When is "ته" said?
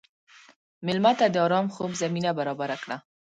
1.19-1.25